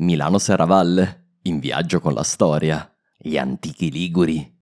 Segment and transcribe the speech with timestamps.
[0.00, 4.60] Milano Serravalle, in viaggio con la storia, gli antichi liguri.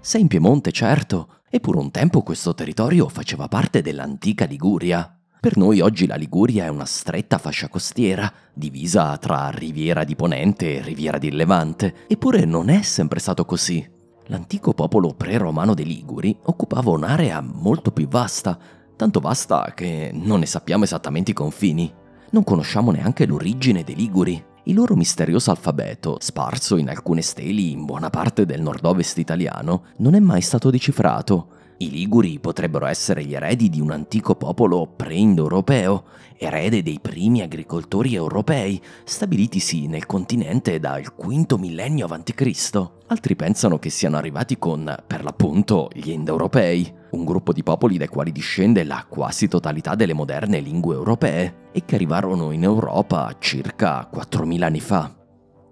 [0.00, 5.14] Sei in Piemonte, certo, eppure un tempo questo territorio faceva parte dell'antica Liguria.
[5.38, 10.76] Per noi oggi la Liguria è una stretta fascia costiera, divisa tra Riviera di Ponente
[10.76, 13.86] e Riviera di Levante, eppure non è sempre stato così.
[14.28, 18.58] L'antico popolo pre-romano dei Liguri occupava un'area molto più vasta,
[18.96, 21.92] tanto vasta che non ne sappiamo esattamente i confini.
[22.30, 24.42] Non conosciamo neanche l'origine dei Liguri.
[24.64, 30.14] Il loro misterioso alfabeto, sparso in alcune steli in buona parte del nord-ovest italiano, non
[30.14, 36.04] è mai stato decifrato i Liguri potrebbero essere gli eredi di un antico popolo pre-indoeuropeo,
[36.36, 42.88] erede dei primi agricoltori europei, stabilitisi nel continente dal V millennio a.C.
[43.08, 48.08] Altri pensano che siano arrivati con, per l'appunto, gli indoeuropei, un gruppo di popoli dai
[48.08, 54.08] quali discende la quasi totalità delle moderne lingue europee e che arrivarono in Europa circa
[54.12, 55.16] 4.000 anni fa.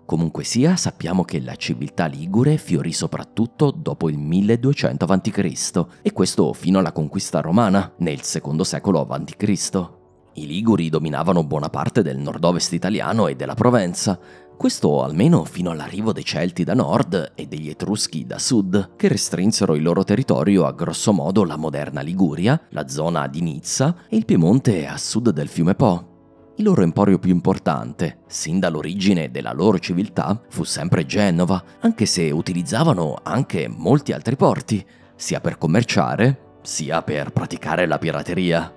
[0.04, 5.86] Comunque sia, sappiamo che la civiltà ligure fiorì soprattutto dopo il 1200 a.C.
[6.02, 9.88] e questo fino alla conquista romana, nel II secolo a.C.
[10.32, 14.18] I Liguri dominavano buona parte del nord-ovest italiano e della Provenza,
[14.60, 19.74] questo almeno fino all'arrivo dei Celti da nord e degli Etruschi da sud, che restrinsero
[19.74, 24.26] il loro territorio a grosso modo la moderna Liguria, la zona di Nizza e il
[24.26, 26.52] Piemonte a sud del fiume Po.
[26.56, 32.30] Il loro emporio più importante, sin dall'origine della loro civiltà, fu sempre Genova, anche se
[32.30, 38.74] utilizzavano anche molti altri porti, sia per commerciare, sia per praticare la pirateria.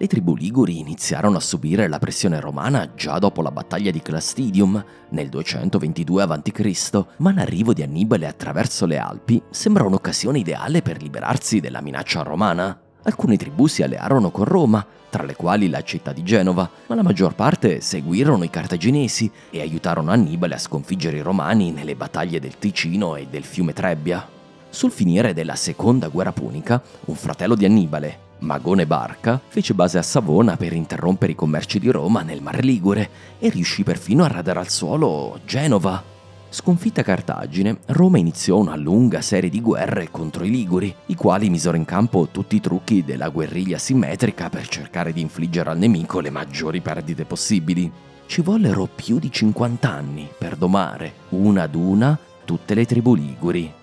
[0.00, 4.84] Le tribù liguri iniziarono a subire la pressione romana già dopo la battaglia di Clastidium
[5.08, 11.58] nel 222 a.C., ma l'arrivo di Annibale attraverso le Alpi sembra un'occasione ideale per liberarsi
[11.58, 12.80] della minaccia romana.
[13.02, 17.02] Alcune tribù si allearono con Roma, tra le quali la città di Genova, ma la
[17.02, 22.56] maggior parte seguirono i cartaginesi e aiutarono Annibale a sconfiggere i romani nelle battaglie del
[22.56, 24.24] Ticino e del fiume Trebbia.
[24.68, 30.02] Sul finire della seconda guerra punica, un fratello di Annibale, Magone Barca, fece base a
[30.02, 34.60] Savona per interrompere i commerci di Roma nel Mar Ligure e riuscì perfino a radere
[34.60, 36.16] al suolo Genova.
[36.50, 41.76] Sconfitta Cartagine, Roma iniziò una lunga serie di guerre contro i Liguri, i quali misero
[41.76, 46.30] in campo tutti i trucchi della guerriglia simmetrica per cercare di infliggere al nemico le
[46.30, 47.90] maggiori perdite possibili.
[48.24, 53.77] Ci vollero più di 50 anni per domare, una ad una, tutte le tribù Liguri.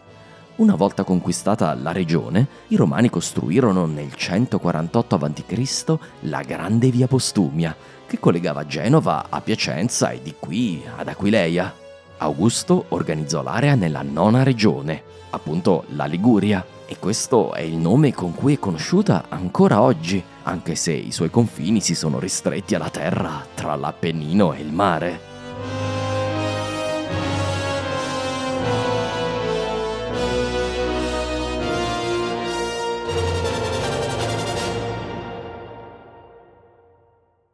[0.58, 5.98] Una volta conquistata la regione, i romani costruirono nel 148 a.C.
[6.22, 7.76] la Grande Via Postumia,
[8.08, 11.74] che collegava Genova a Piacenza e di qui ad Aquileia.
[12.20, 18.34] Augusto organizzò l'area nella nona regione, appunto la Liguria, e questo è il nome con
[18.34, 23.46] cui è conosciuta ancora oggi, anche se i suoi confini si sono ristretti alla terra
[23.54, 25.35] tra l'Appennino e il mare.